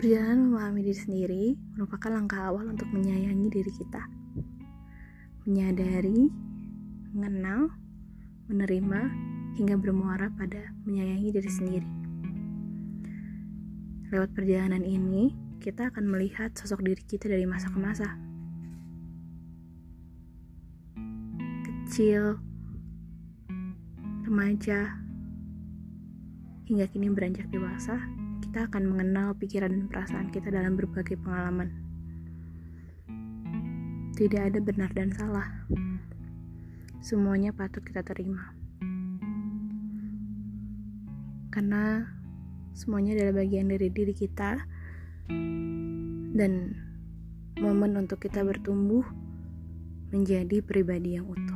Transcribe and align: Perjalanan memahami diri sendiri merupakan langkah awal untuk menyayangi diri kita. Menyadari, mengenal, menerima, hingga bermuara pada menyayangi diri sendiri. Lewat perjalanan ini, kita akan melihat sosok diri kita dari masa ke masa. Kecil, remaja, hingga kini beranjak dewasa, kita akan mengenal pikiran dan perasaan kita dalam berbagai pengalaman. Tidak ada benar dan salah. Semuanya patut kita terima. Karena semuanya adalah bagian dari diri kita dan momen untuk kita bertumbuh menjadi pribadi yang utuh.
Perjalanan 0.00 0.48
memahami 0.48 0.80
diri 0.80 0.96
sendiri 0.96 1.44
merupakan 1.76 2.08
langkah 2.08 2.48
awal 2.48 2.72
untuk 2.72 2.88
menyayangi 2.88 3.52
diri 3.52 3.68
kita. 3.68 4.00
Menyadari, 5.44 6.24
mengenal, 7.12 7.68
menerima, 8.48 9.00
hingga 9.60 9.76
bermuara 9.76 10.32
pada 10.32 10.72
menyayangi 10.88 11.36
diri 11.36 11.50
sendiri. 11.52 11.90
Lewat 14.08 14.32
perjalanan 14.32 14.80
ini, 14.88 15.36
kita 15.60 15.92
akan 15.92 16.08
melihat 16.08 16.56
sosok 16.56 16.80
diri 16.80 17.04
kita 17.04 17.28
dari 17.28 17.44
masa 17.44 17.68
ke 17.68 17.76
masa. 17.76 18.08
Kecil, 21.68 22.40
remaja, 24.24 24.96
hingga 26.64 26.88
kini 26.88 27.12
beranjak 27.12 27.52
dewasa, 27.52 28.00
kita 28.40 28.66
akan 28.66 28.82
mengenal 28.88 29.36
pikiran 29.36 29.70
dan 29.70 29.84
perasaan 29.86 30.28
kita 30.32 30.48
dalam 30.48 30.74
berbagai 30.74 31.20
pengalaman. 31.20 31.70
Tidak 34.16 34.42
ada 34.52 34.58
benar 34.60 34.92
dan 34.92 35.12
salah. 35.12 35.48
Semuanya 37.00 37.56
patut 37.56 37.80
kita 37.80 38.04
terima. 38.04 38.52
Karena 41.50 42.04
semuanya 42.76 43.16
adalah 43.16 43.42
bagian 43.42 43.72
dari 43.72 43.88
diri 43.90 44.14
kita 44.14 44.60
dan 46.30 46.52
momen 47.58 47.98
untuk 47.98 48.22
kita 48.22 48.46
bertumbuh 48.46 49.02
menjadi 50.14 50.62
pribadi 50.62 51.18
yang 51.18 51.26
utuh. 51.26 51.49